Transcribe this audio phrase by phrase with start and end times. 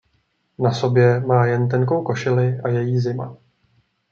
[0.59, 3.37] Na sobě má jen tenkou košili a je jí zima.